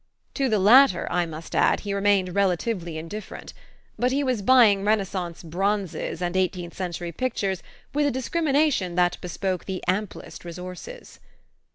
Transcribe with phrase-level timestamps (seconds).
[0.33, 3.53] To the latter, I must add, he remained relatively indifferent;
[3.99, 7.61] but he was buying Renaissance bronzes and eighteenth century pictures
[7.93, 11.19] with a discrimination that bespoke the amplest resources.